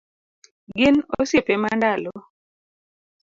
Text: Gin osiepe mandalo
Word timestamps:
Gin 0.77 0.95
osiepe 1.19 1.55
mandalo 1.63 2.13